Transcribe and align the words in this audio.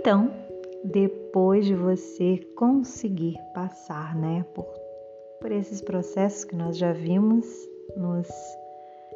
Então, 0.00 0.30
depois 0.84 1.66
de 1.66 1.74
você 1.74 2.38
conseguir 2.54 3.36
passar, 3.52 4.14
né, 4.14 4.46
por, 4.54 4.64
por 5.40 5.50
esses 5.50 5.82
processos 5.82 6.44
que 6.44 6.54
nós 6.54 6.78
já 6.78 6.92
vimos 6.92 7.44
nos 7.96 8.28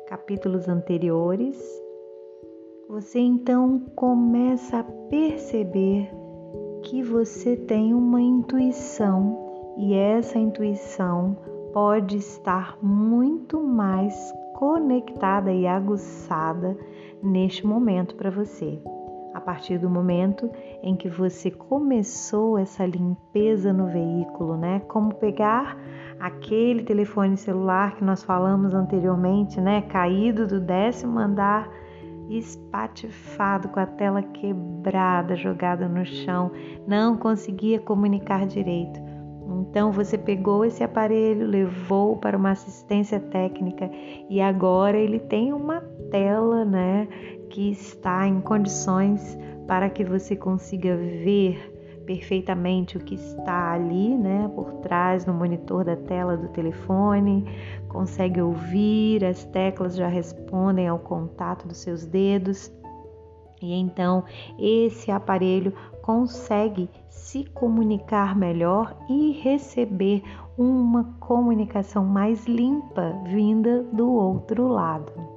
capítulos 0.09 0.69
anteriores, 0.69 1.57
você 2.89 3.21
então 3.21 3.79
começa 3.95 4.81
a 4.81 4.85
perceber 5.09 6.11
que 6.83 7.01
você 7.01 7.57
tem 7.57 7.95
uma 7.95 8.21
intuição 8.21 9.39
e 9.79 9.95
essa 9.95 10.37
intuição 10.37 11.37
pode 11.73 12.17
estar 12.17 12.77
muito 12.83 13.63
mais 13.63 14.35
conectada 14.57 15.53
e 15.53 15.65
aguçada 15.65 16.77
neste 17.23 17.65
momento 17.65 18.17
para 18.17 18.31
você. 18.31 18.83
A 19.35 19.41
partir 19.41 19.79
do 19.79 19.89
momento 19.89 20.51
em 20.83 20.95
que 20.95 21.09
você 21.09 21.51
começou 21.51 22.59
essa 22.59 22.85
limpeza 22.85 23.73
no 23.73 23.87
veículo, 23.87 24.57
né? 24.57 24.81
Como 24.89 25.15
pegar 25.15 25.77
aquele 26.21 26.83
telefone 26.83 27.37
celular 27.37 27.97
que 27.97 28.05
nós 28.05 28.23
falamos 28.23 28.75
anteriormente, 28.75 29.61
né? 29.61 29.83
Caído 29.83 30.47
do 30.47 30.61
décimo 30.61 31.19
andar, 31.19 31.69
espatifado 32.29 33.69
com 33.69 33.81
a 33.81 33.87
tela 33.87 34.23
quebrada, 34.23 35.35
jogada 35.35 35.89
no 35.89 36.05
chão, 36.05 36.51
não 36.87 37.17
conseguia 37.17 37.81
comunicar 37.81 38.47
direito. 38.47 39.01
Então 39.61 39.93
você 39.93 40.17
pegou 40.17 40.65
esse 40.65 40.83
aparelho, 40.83 41.47
levou 41.47 42.17
para 42.17 42.37
uma 42.37 42.51
assistência 42.51 43.19
técnica 43.19 43.91
e 44.31 44.41
agora 44.41 44.97
ele 44.97 45.19
tem 45.19 45.53
uma 45.53 45.81
tela, 46.11 46.65
né, 46.65 47.09
que 47.53 47.71
está 47.71 48.27
em 48.27 48.41
condições 48.41 49.39
para 49.67 49.91
que 49.91 50.03
você 50.05 50.35
consiga 50.35 50.97
ver 50.97 52.01
perfeitamente 52.07 52.97
o 52.97 53.01
que 53.01 53.15
está 53.15 53.73
ali, 53.73 54.17
né, 54.17 54.51
por 54.55 54.73
trás 54.81 55.25
no 55.25 55.35
monitor 55.35 55.85
da 55.85 55.95
tela 55.95 56.37
do 56.37 56.49
telefone, 56.49 57.45
consegue 57.89 58.41
ouvir, 58.41 59.25
as 59.25 59.45
teclas 59.45 59.95
já 59.95 60.09
respondem 60.09 60.89
ao 60.89 60.99
contato 60.99 61.69
dos 61.69 61.77
seus 61.77 62.05
dedos. 62.05 62.73
E 63.61 63.75
então 63.75 64.25
esse 64.59 65.13
aparelho 65.13 65.73
consegue 66.01 66.91
se 67.09 67.45
comunicar 67.45 68.35
melhor 68.35 68.97
e 69.09 69.31
receber 69.43 70.23
uma 70.59 71.05
comunicação 71.21 72.05
mais 72.05 72.45
limpa 72.47 73.15
vinda 73.27 73.85
do 73.93 74.11
outro 74.11 74.67
lado. 74.67 75.32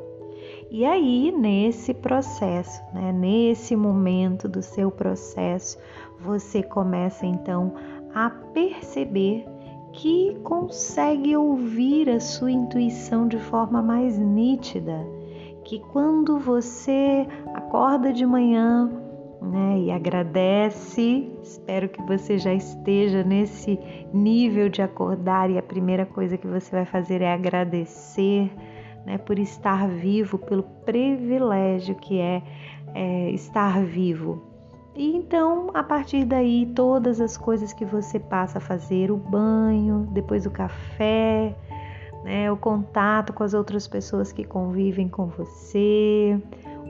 E 0.77 0.83
aí, 0.83 1.31
nesse 1.31 1.93
processo, 1.93 2.83
né, 2.93 3.09
nesse 3.13 3.77
momento 3.77 4.49
do 4.49 4.61
seu 4.61 4.91
processo, 4.91 5.77
você 6.19 6.61
começa 6.61 7.25
então 7.25 7.73
a 8.13 8.29
perceber 8.29 9.45
que 9.93 10.35
consegue 10.43 11.33
ouvir 11.33 12.09
a 12.09 12.19
sua 12.19 12.51
intuição 12.51 13.25
de 13.25 13.37
forma 13.37 13.81
mais 13.81 14.19
nítida, 14.19 14.99
que 15.63 15.79
quando 15.79 16.37
você 16.39 17.25
acorda 17.53 18.11
de 18.11 18.25
manhã, 18.25 18.91
né, 19.41 19.79
e 19.79 19.91
agradece, 19.91 21.31
espero 21.41 21.87
que 21.87 22.01
você 22.01 22.37
já 22.37 22.53
esteja 22.53 23.23
nesse 23.23 23.79
nível 24.13 24.67
de 24.67 24.81
acordar 24.81 25.49
e 25.49 25.57
a 25.57 25.63
primeira 25.63 26.05
coisa 26.05 26.37
que 26.37 26.47
você 26.47 26.69
vai 26.69 26.85
fazer 26.85 27.21
é 27.21 27.31
agradecer, 27.31 28.51
né, 29.05 29.17
por 29.17 29.37
estar 29.37 29.87
vivo, 29.87 30.37
pelo 30.37 30.63
privilégio 30.63 31.95
que 31.95 32.19
é, 32.19 32.41
é 32.93 33.29
estar 33.31 33.83
vivo. 33.83 34.41
E 34.95 35.15
então, 35.15 35.69
a 35.73 35.83
partir 35.83 36.23
daí, 36.23 36.65
todas 36.73 37.19
as 37.19 37.35
coisas 37.37 37.73
que 37.73 37.83
você 37.83 38.17
passa 38.17 38.57
a 38.59 38.61
fazer, 38.61 39.11
o 39.11 39.17
banho, 39.17 40.07
depois 40.11 40.45
o 40.45 40.51
café, 40.51 41.53
né, 42.23 42.49
o 42.49 42.55
contato 42.55 43.33
com 43.33 43.43
as 43.43 43.53
outras 43.53 43.87
pessoas 43.87 44.31
que 44.31 44.43
convivem 44.45 45.09
com 45.09 45.27
você, 45.27 46.41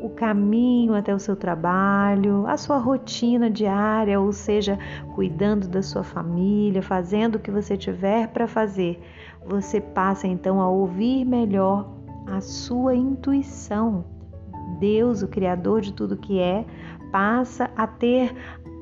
o 0.04 0.10
caminho 0.10 0.94
até 0.94 1.16
o 1.16 1.20
seu 1.20 1.36
trabalho, 1.36 2.46
a 2.46 2.58
sua 2.58 2.78
rotina 2.78 3.50
diária, 3.50 4.20
ou 4.20 4.32
seja, 4.32 4.78
cuidando 5.16 5.68
da 5.68 5.82
sua 5.82 6.04
família, 6.04 6.84
fazendo 6.84 7.36
o 7.36 7.40
que 7.40 7.50
você 7.50 7.76
tiver 7.76 8.28
para 8.28 8.48
fazer, 8.48 9.02
você 9.46 9.82
passa 9.82 10.28
então 10.28 10.62
a 10.62 10.70
ouvir 10.70 11.26
melhor 11.26 11.95
a 12.28 12.42
sua 12.42 12.96
intuição. 12.96 14.06
Deus, 14.80 15.22
o 15.22 15.28
Criador 15.28 15.82
de 15.82 15.94
tudo 15.94 16.18
que 16.18 16.40
é, 16.40 16.66
passa 17.12 17.70
a 17.76 17.88
ter 17.88 18.36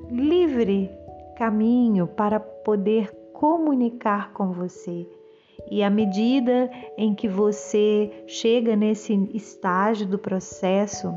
livre 0.10 0.90
caminho 1.38 2.08
para 2.08 2.40
poder 2.40 3.12
comunicar 3.34 4.32
com 4.34 4.52
você. 4.52 5.08
E 5.70 5.84
à 5.84 5.90
medida 5.90 6.70
em 6.98 7.14
que 7.14 7.28
você 7.28 8.24
chega 8.28 8.76
nesse 8.76 9.14
estágio 9.34 10.08
do 10.08 10.18
processo, 10.18 11.14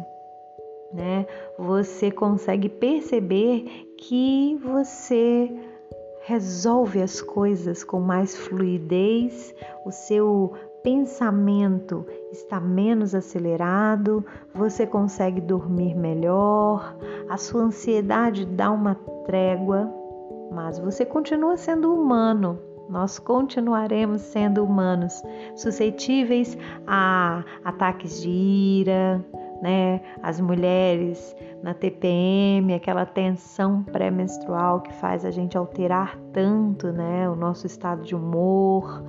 né, 0.93 1.27
você 1.59 2.11
consegue 2.11 2.69
perceber 2.69 3.95
que 3.99 4.57
você 4.63 5.53
resolve 6.23 7.01
as 7.01 7.21
coisas 7.21 7.85
com 7.85 8.01
mais 8.01 8.37
fluidez, 8.37 9.55
o 9.85 9.93
seu 9.93 10.55
pensamento 10.87 12.07
está 12.31 12.61
menos 12.61 13.13
acelerado, 13.13 14.25
você 14.55 14.87
consegue 14.87 15.41
dormir 15.41 15.97
melhor, 15.97 16.97
a 17.29 17.37
sua 17.37 17.63
ansiedade 17.63 18.47
dá 18.47 18.71
uma 18.71 18.95
trégua, 19.27 19.93
mas 20.53 20.79
você 20.79 21.05
continua 21.05 21.57
sendo 21.57 21.93
humano. 21.93 22.61
Nós 22.89 23.19
continuaremos 23.19 24.21
sendo 24.21 24.63
humanos, 24.63 25.25
suscetíveis 25.57 26.57
a 26.87 27.43
ataques 27.65 28.23
de 28.23 28.31
ira, 28.31 29.25
né? 29.61 30.01
As 30.23 30.41
mulheres 30.41 31.35
na 31.65 31.75
TPM, 31.75 32.73
aquela 32.73 33.05
tensão 33.05 33.83
pré-menstrual 33.83 34.83
que 34.83 34.95
faz 34.95 35.25
a 35.25 35.33
gente 35.33 35.59
alterar 35.59 36.17
tanto, 36.33 36.93
né? 36.93 37.29
O 37.29 37.35
nosso 37.35 37.67
estado 37.67 38.03
de 38.03 38.15
humor 38.15 39.03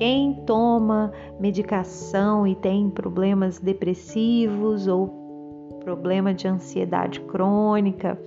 quem 0.00 0.32
toma 0.46 1.12
medicação 1.38 2.46
e 2.46 2.54
tem 2.54 2.88
problemas 2.88 3.58
depressivos 3.58 4.86
ou 4.86 5.78
problema 5.84 6.32
de 6.32 6.48
ansiedade 6.48 7.20
crônica, 7.20 8.18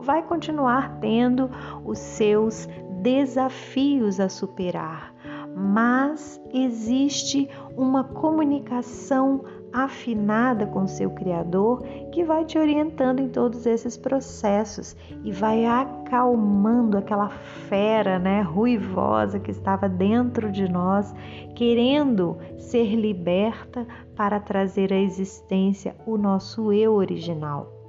vai 0.00 0.24
continuar 0.24 0.98
tendo 0.98 1.48
os 1.84 2.00
seus 2.00 2.68
desafios 3.00 4.18
a 4.18 4.28
superar, 4.28 5.14
mas 5.54 6.42
existe 6.52 7.48
uma 7.76 8.02
comunicação 8.02 9.44
afinada 9.72 10.66
com 10.66 10.86
seu 10.86 11.10
Criador 11.10 11.82
que 12.12 12.24
vai 12.24 12.44
te 12.44 12.58
orientando 12.58 13.20
em 13.20 13.28
todos 13.28 13.66
esses 13.66 13.96
processos 13.96 14.96
e 15.24 15.32
vai 15.32 15.64
acalmando 15.64 16.98
aquela 16.98 17.28
fera, 17.68 18.18
né, 18.18 18.42
ruivosa 18.42 19.38
que 19.38 19.50
estava 19.50 19.88
dentro 19.88 20.50
de 20.50 20.70
nós, 20.70 21.14
querendo 21.54 22.36
ser 22.58 22.94
liberta 22.94 23.86
para 24.16 24.40
trazer 24.40 24.92
à 24.92 24.98
existência 24.98 25.94
o 26.06 26.16
nosso 26.16 26.72
eu 26.72 26.94
original. 26.94 27.80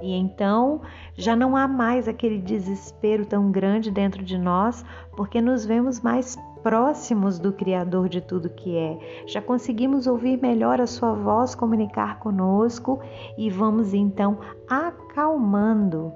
E 0.00 0.12
então 0.12 0.82
já 1.16 1.34
não 1.34 1.56
há 1.56 1.66
mais 1.66 2.08
aquele 2.08 2.38
desespero 2.38 3.24
tão 3.24 3.50
grande 3.50 3.90
dentro 3.90 4.22
de 4.22 4.36
nós, 4.36 4.84
porque 5.16 5.40
nos 5.40 5.64
vemos 5.64 6.00
mais 6.00 6.36
próximos 6.64 7.38
do 7.38 7.52
Criador 7.52 8.08
de 8.08 8.22
tudo 8.22 8.48
que 8.48 8.74
é. 8.74 8.98
Já 9.26 9.42
conseguimos 9.42 10.06
ouvir 10.06 10.40
melhor 10.40 10.80
a 10.80 10.86
Sua 10.86 11.12
voz 11.12 11.54
comunicar 11.54 12.18
conosco 12.18 13.00
e 13.36 13.50
vamos 13.50 13.92
então 13.92 14.38
acalmando. 14.66 16.10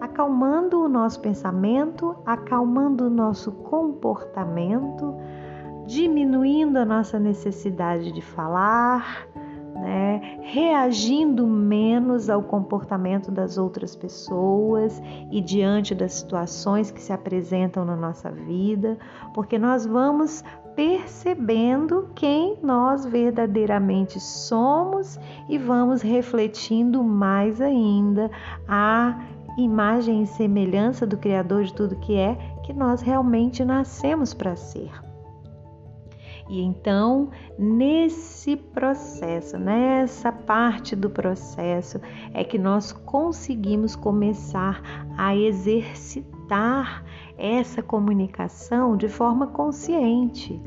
Acalmando 0.00 0.80
o 0.80 0.88
nosso 0.88 1.20
pensamento, 1.20 2.16
acalmando 2.24 3.08
o 3.08 3.10
nosso 3.10 3.50
comportamento, 3.50 5.14
diminuindo 5.86 6.78
a 6.78 6.84
nossa 6.84 7.18
necessidade 7.18 8.12
de 8.12 8.22
falar, 8.22 9.26
né? 9.74 10.38
reagindo 10.42 11.46
menos 11.46 12.28
ao 12.28 12.42
comportamento 12.42 13.30
das 13.30 13.56
outras 13.56 13.94
pessoas 13.94 15.00
e 15.30 15.40
diante 15.40 15.94
das 15.94 16.14
situações 16.14 16.90
que 16.90 17.00
se 17.00 17.12
apresentam 17.12 17.84
na 17.84 17.96
nossa 17.96 18.30
vida, 18.30 18.98
porque 19.34 19.58
nós 19.58 19.86
vamos 19.86 20.44
percebendo 20.74 22.08
quem 22.14 22.56
nós 22.62 23.04
verdadeiramente 23.04 24.18
somos 24.20 25.18
e 25.48 25.58
vamos 25.58 26.02
refletindo 26.02 27.02
mais 27.02 27.60
ainda 27.60 28.30
a 28.66 29.20
imagem 29.58 30.22
e 30.22 30.26
semelhança 30.26 31.06
do 31.06 31.18
Criador 31.18 31.64
de 31.64 31.74
tudo 31.74 31.96
que 31.96 32.16
é 32.16 32.34
que 32.64 32.72
nós 32.72 33.02
realmente 33.02 33.64
nascemos 33.64 34.32
para 34.32 34.56
ser. 34.56 35.09
E 36.50 36.60
então, 36.62 37.30
nesse 37.56 38.56
processo, 38.56 39.56
nessa 39.56 40.32
parte 40.32 40.96
do 40.96 41.08
processo, 41.08 42.00
é 42.34 42.42
que 42.42 42.58
nós 42.58 42.90
conseguimos 42.90 43.94
começar 43.94 44.82
a 45.16 45.36
exercitar 45.36 47.04
essa 47.38 47.80
comunicação 47.84 48.96
de 48.96 49.08
forma 49.08 49.46
consciente 49.46 50.60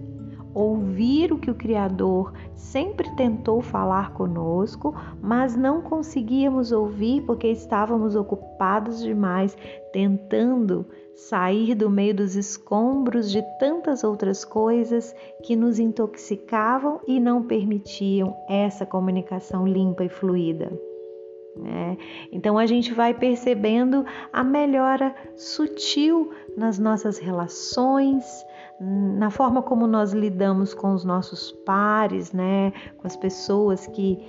ouvir 0.54 1.32
o 1.32 1.38
que 1.38 1.50
o 1.50 1.56
Criador 1.56 2.34
sempre 2.56 3.10
tentou 3.16 3.62
falar 3.62 4.14
conosco, 4.14 4.96
mas 5.22 5.56
não 5.56 5.82
conseguíamos 5.82 6.72
ouvir 6.72 7.22
porque 7.22 7.48
estávamos 7.48 8.16
ocupados 8.16 9.02
demais 9.02 9.58
tentando 9.92 10.86
sair 11.16 11.76
do 11.76 11.90
meio 11.90 12.16
dos 12.16 12.36
escombros 12.36 13.32
de 13.32 13.42
tantas 13.60 14.04
outras 14.04 14.44
coisas 14.44 15.16
que 15.44 15.56
nos 15.56 15.80
intoxicavam 15.80 17.00
e 17.08 17.20
não 17.20 17.44
permitiam 17.44 18.36
essa 18.50 18.86
comunicação 18.86 19.68
limpa 19.68 20.04
e 20.04 20.10
fluida. 20.10 20.72
Né? 21.56 21.98
Então 22.32 22.58
a 22.58 22.66
gente 22.66 22.94
vai 22.94 23.14
percebendo 23.14 24.06
a 24.32 24.44
melhora 24.44 25.16
sutil 25.36 26.32
nas 26.58 26.80
nossas 26.80 27.20
relações, 27.20 28.24
na 28.80 29.30
forma 29.30 29.62
como 29.62 29.88
nós 29.88 30.14
lidamos 30.14 30.74
com 30.74 30.94
os 30.94 31.06
nossos 31.06 31.52
pares, 31.66 32.32
né? 32.34 32.72
com 32.98 33.08
as 33.08 33.16
pessoas 33.16 33.88
que 33.88 34.20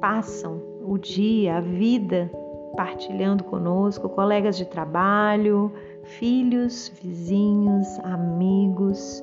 passam 0.00 0.62
o 0.82 0.96
dia, 0.96 1.56
a 1.56 1.60
vida 1.60 2.30
partilhando 2.76 3.42
conosco, 3.44 4.08
colegas 4.08 4.56
de 4.56 4.64
trabalho, 4.64 5.72
filhos, 6.04 6.92
vizinhos, 7.02 7.98
amigos. 8.04 9.22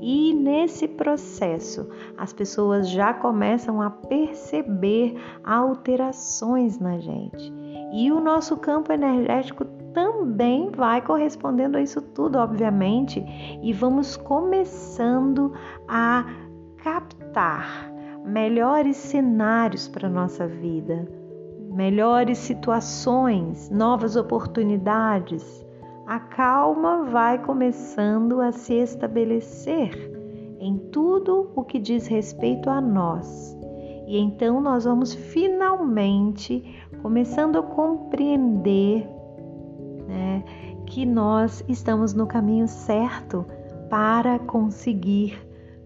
E 0.00 0.34
nesse 0.34 0.88
processo, 0.88 1.88
as 2.16 2.32
pessoas 2.32 2.88
já 2.88 3.14
começam 3.14 3.80
a 3.80 3.90
perceber 3.90 5.16
alterações 5.44 6.78
na 6.78 6.98
gente. 6.98 7.52
E 7.92 8.10
o 8.12 8.20
nosso 8.20 8.56
campo 8.56 8.92
energético 8.92 9.64
também 9.92 10.70
vai 10.70 11.00
correspondendo 11.00 11.78
a 11.78 11.82
isso 11.82 12.00
tudo, 12.00 12.38
obviamente, 12.38 13.24
e 13.62 13.72
vamos 13.72 14.16
começando 14.16 15.52
a 15.88 16.24
captar 16.76 17.90
melhores 18.24 18.96
cenários 18.96 19.88
para 19.88 20.08
nossa 20.08 20.46
vida, 20.46 21.08
melhores 21.70 22.38
situações, 22.38 23.70
novas 23.70 24.16
oportunidades 24.16 25.66
a 26.08 26.18
calma 26.18 27.04
vai 27.04 27.38
começando 27.38 28.40
a 28.40 28.50
se 28.50 28.72
estabelecer 28.72 29.90
em 30.58 30.78
tudo 30.90 31.52
o 31.54 31.62
que 31.62 31.78
diz 31.78 32.06
respeito 32.06 32.70
a 32.70 32.80
nós. 32.80 33.57
E 34.08 34.18
então 34.18 34.60
nós 34.60 34.84
vamos 34.84 35.14
finalmente 35.14 36.82
começando 37.02 37.58
a 37.58 37.62
compreender 37.62 39.06
né, 40.08 40.42
que 40.86 41.06
nós 41.06 41.62
estamos 41.68 42.14
no 42.14 42.26
caminho 42.26 42.66
certo 42.66 43.44
para 43.88 44.38
conseguir 44.40 45.38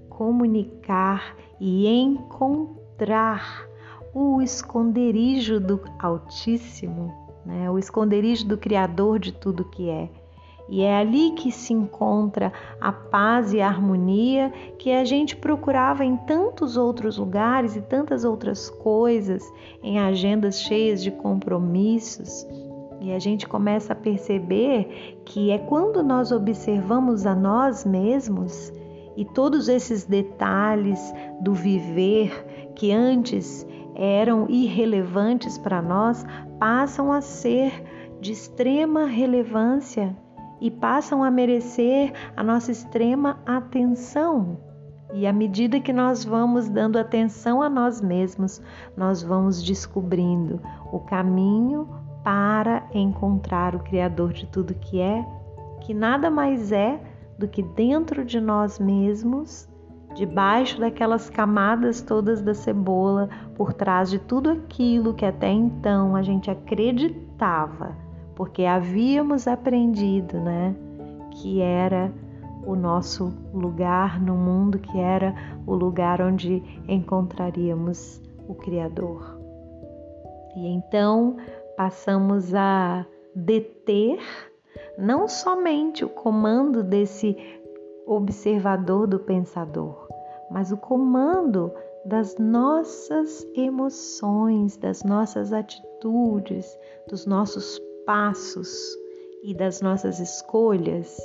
comunicar 0.08 1.36
e 1.60 1.86
encontrar 1.86 3.66
o 4.14 4.40
esconderijo 4.40 5.58
do 5.58 5.80
Altíssimo 5.98 7.22
né? 7.44 7.70
o 7.70 7.78
esconderijo 7.78 8.46
do 8.46 8.56
Criador 8.56 9.18
de 9.18 9.32
tudo 9.32 9.64
que 9.64 9.88
é. 9.88 10.08
E 10.68 10.82
é 10.82 10.96
ali 10.96 11.32
que 11.32 11.50
se 11.50 11.72
encontra 11.72 12.52
a 12.80 12.92
paz 12.92 13.52
e 13.52 13.60
a 13.60 13.68
harmonia 13.68 14.52
que 14.78 14.92
a 14.92 15.04
gente 15.04 15.36
procurava 15.36 16.04
em 16.04 16.16
tantos 16.16 16.76
outros 16.76 17.18
lugares 17.18 17.76
e 17.76 17.82
tantas 17.82 18.24
outras 18.24 18.70
coisas, 18.70 19.42
em 19.82 19.98
agendas 19.98 20.60
cheias 20.60 21.02
de 21.02 21.10
compromissos. 21.10 22.46
E 23.00 23.12
a 23.12 23.18
gente 23.18 23.48
começa 23.48 23.92
a 23.92 23.96
perceber 23.96 25.20
que 25.24 25.50
é 25.50 25.58
quando 25.58 26.02
nós 26.02 26.30
observamos 26.30 27.26
a 27.26 27.34
nós 27.34 27.84
mesmos 27.84 28.72
e 29.16 29.24
todos 29.24 29.68
esses 29.68 30.04
detalhes 30.04 31.12
do 31.40 31.52
viver 31.52 32.70
que 32.76 32.92
antes 32.92 33.66
eram 33.94 34.48
irrelevantes 34.48 35.58
para 35.58 35.82
nós 35.82 36.24
passam 36.58 37.12
a 37.12 37.20
ser 37.20 37.72
de 38.20 38.32
extrema 38.32 39.04
relevância 39.04 40.16
e 40.62 40.70
passam 40.70 41.24
a 41.24 41.30
merecer 41.30 42.12
a 42.36 42.42
nossa 42.44 42.70
extrema 42.70 43.40
atenção. 43.44 44.60
E 45.12 45.26
à 45.26 45.32
medida 45.32 45.80
que 45.80 45.92
nós 45.92 46.24
vamos 46.24 46.68
dando 46.68 47.00
atenção 47.00 47.60
a 47.60 47.68
nós 47.68 48.00
mesmos, 48.00 48.62
nós 48.96 49.24
vamos 49.24 49.60
descobrindo 49.60 50.60
o 50.92 51.00
caminho 51.00 51.88
para 52.22 52.88
encontrar 52.94 53.74
o 53.74 53.80
Criador 53.80 54.32
de 54.32 54.46
tudo 54.46 54.72
que 54.74 55.00
é, 55.00 55.26
que 55.80 55.92
nada 55.92 56.30
mais 56.30 56.70
é 56.70 57.02
do 57.36 57.48
que 57.48 57.60
dentro 57.60 58.24
de 58.24 58.40
nós 58.40 58.78
mesmos 58.78 59.68
debaixo 60.14 60.78
daquelas 60.78 61.28
camadas 61.28 62.02
todas 62.02 62.40
da 62.40 62.54
cebola, 62.54 63.28
por 63.56 63.72
trás 63.72 64.10
de 64.10 64.18
tudo 64.20 64.50
aquilo 64.50 65.14
que 65.14 65.24
até 65.24 65.50
então 65.50 66.14
a 66.14 66.22
gente 66.22 66.50
acreditava, 66.50 67.96
porque 68.34 68.64
havíamos 68.64 69.46
aprendido, 69.46 70.40
né, 70.40 70.74
que 71.30 71.60
era 71.60 72.12
o 72.66 72.74
nosso 72.76 73.32
lugar 73.52 74.20
no 74.20 74.34
mundo, 74.34 74.78
que 74.78 74.98
era 74.98 75.34
o 75.66 75.74
lugar 75.74 76.20
onde 76.20 76.62
encontraríamos 76.88 78.20
o 78.48 78.54
Criador. 78.54 79.38
E 80.56 80.66
então 80.68 81.36
passamos 81.76 82.54
a 82.54 83.06
deter 83.34 84.18
não 84.98 85.26
somente 85.26 86.04
o 86.04 86.08
comando 86.08 86.82
desse 86.82 87.36
observador 88.06 89.06
do 89.06 89.18
pensador, 89.18 90.08
mas 90.50 90.70
o 90.70 90.76
comando 90.76 91.72
das 92.04 92.36
nossas 92.36 93.46
emoções, 93.54 94.76
das 94.76 95.02
nossas 95.02 95.52
atitudes, 95.52 96.78
dos 97.08 97.26
nossos 97.26 97.80
passos 98.04 98.70
e 99.42 99.54
das 99.54 99.80
nossas 99.80 100.20
escolhas. 100.20 101.18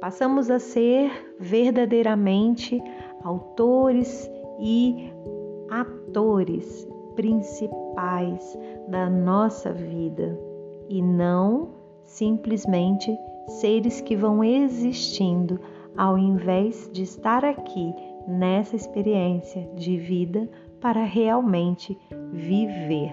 Passamos 0.00 0.50
a 0.50 0.58
ser 0.58 1.10
verdadeiramente 1.38 2.82
autores 3.22 4.30
e 4.60 5.12
atores 5.70 6.86
principais 7.14 8.58
da 8.88 9.08
nossa 9.08 9.72
vida 9.72 10.38
e 10.88 11.00
não 11.00 11.70
simplesmente 12.04 13.16
seres 13.60 14.00
que 14.00 14.16
vão 14.16 14.42
existindo 14.42 15.60
ao 15.96 16.18
invés 16.18 16.90
de 16.92 17.02
estar 17.02 17.44
aqui 17.44 17.94
nessa 18.26 18.76
experiência 18.76 19.68
de 19.74 19.96
vida 19.96 20.48
para 20.80 21.04
realmente 21.04 21.98
viver. 22.32 23.12